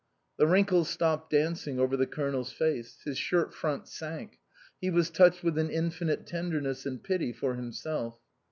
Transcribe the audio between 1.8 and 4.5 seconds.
the Colonel's face; his shirt front sank;